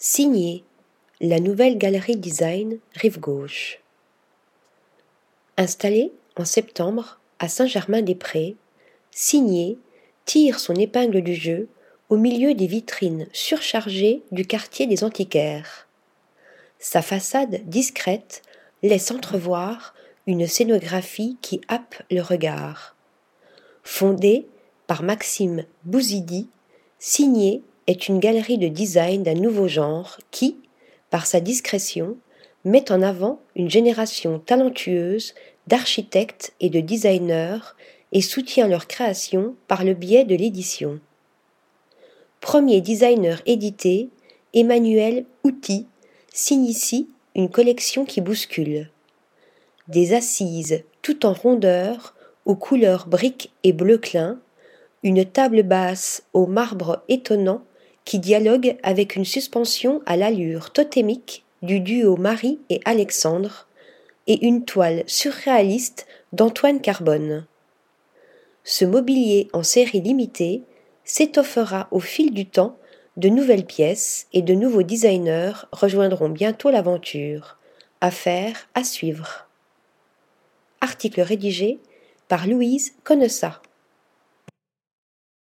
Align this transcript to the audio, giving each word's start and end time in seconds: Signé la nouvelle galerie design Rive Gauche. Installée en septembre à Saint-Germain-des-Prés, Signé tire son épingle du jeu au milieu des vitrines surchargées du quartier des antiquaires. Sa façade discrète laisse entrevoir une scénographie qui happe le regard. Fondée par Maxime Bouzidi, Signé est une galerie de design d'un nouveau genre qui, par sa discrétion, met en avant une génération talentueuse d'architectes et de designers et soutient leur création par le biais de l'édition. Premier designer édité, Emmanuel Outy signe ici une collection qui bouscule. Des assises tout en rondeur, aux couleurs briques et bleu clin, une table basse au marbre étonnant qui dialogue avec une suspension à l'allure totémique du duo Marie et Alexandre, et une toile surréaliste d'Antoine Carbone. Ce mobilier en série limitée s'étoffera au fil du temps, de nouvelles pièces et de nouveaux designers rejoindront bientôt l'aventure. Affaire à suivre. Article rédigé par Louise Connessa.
Signé 0.00 0.62
la 1.20 1.40
nouvelle 1.40 1.76
galerie 1.76 2.16
design 2.16 2.78
Rive 2.94 3.18
Gauche. 3.18 3.80
Installée 5.56 6.12
en 6.36 6.44
septembre 6.44 7.18
à 7.40 7.48
Saint-Germain-des-Prés, 7.48 8.54
Signé 9.10 9.76
tire 10.24 10.60
son 10.60 10.76
épingle 10.76 11.20
du 11.20 11.34
jeu 11.34 11.66
au 12.10 12.16
milieu 12.16 12.54
des 12.54 12.68
vitrines 12.68 13.26
surchargées 13.32 14.22
du 14.30 14.46
quartier 14.46 14.86
des 14.86 15.02
antiquaires. 15.02 15.88
Sa 16.78 17.02
façade 17.02 17.68
discrète 17.68 18.42
laisse 18.84 19.10
entrevoir 19.10 19.96
une 20.28 20.46
scénographie 20.46 21.38
qui 21.42 21.60
happe 21.66 22.00
le 22.08 22.20
regard. 22.20 22.94
Fondée 23.82 24.46
par 24.86 25.02
Maxime 25.02 25.64
Bouzidi, 25.82 26.48
Signé 27.00 27.64
est 27.88 28.06
une 28.06 28.20
galerie 28.20 28.58
de 28.58 28.68
design 28.68 29.24
d'un 29.24 29.34
nouveau 29.34 29.66
genre 29.66 30.18
qui, 30.30 30.58
par 31.10 31.26
sa 31.26 31.40
discrétion, 31.40 32.16
met 32.64 32.92
en 32.92 33.02
avant 33.02 33.40
une 33.56 33.70
génération 33.70 34.38
talentueuse 34.38 35.34
d'architectes 35.66 36.52
et 36.60 36.68
de 36.68 36.80
designers 36.80 37.74
et 38.12 38.20
soutient 38.20 38.68
leur 38.68 38.86
création 38.86 39.56
par 39.66 39.84
le 39.84 39.94
biais 39.94 40.24
de 40.24 40.34
l'édition. 40.34 41.00
Premier 42.40 42.80
designer 42.80 43.40
édité, 43.46 44.10
Emmanuel 44.54 45.24
Outy 45.42 45.86
signe 46.32 46.66
ici 46.66 47.08
une 47.34 47.48
collection 47.48 48.04
qui 48.04 48.20
bouscule. 48.20 48.90
Des 49.88 50.12
assises 50.12 50.84
tout 51.00 51.24
en 51.24 51.32
rondeur, 51.32 52.14
aux 52.44 52.54
couleurs 52.54 53.06
briques 53.06 53.50
et 53.64 53.72
bleu 53.72 53.96
clin, 53.96 54.38
une 55.02 55.24
table 55.24 55.62
basse 55.62 56.24
au 56.32 56.46
marbre 56.46 57.02
étonnant 57.08 57.62
qui 58.08 58.20
dialogue 58.20 58.78
avec 58.82 59.16
une 59.16 59.26
suspension 59.26 60.00
à 60.06 60.16
l'allure 60.16 60.70
totémique 60.70 61.44
du 61.60 61.78
duo 61.78 62.16
Marie 62.16 62.58
et 62.70 62.80
Alexandre, 62.86 63.66
et 64.26 64.46
une 64.46 64.64
toile 64.64 65.04
surréaliste 65.06 66.06
d'Antoine 66.32 66.80
Carbone. 66.80 67.46
Ce 68.64 68.86
mobilier 68.86 69.48
en 69.52 69.62
série 69.62 70.00
limitée 70.00 70.62
s'étoffera 71.04 71.86
au 71.90 72.00
fil 72.00 72.32
du 72.32 72.46
temps, 72.46 72.78
de 73.18 73.28
nouvelles 73.28 73.66
pièces 73.66 74.26
et 74.32 74.40
de 74.40 74.54
nouveaux 74.54 74.84
designers 74.84 75.66
rejoindront 75.70 76.30
bientôt 76.30 76.70
l'aventure. 76.70 77.58
Affaire 78.00 78.70
à 78.72 78.84
suivre. 78.84 79.48
Article 80.80 81.20
rédigé 81.20 81.78
par 82.26 82.46
Louise 82.46 82.94
Connessa. 83.04 83.60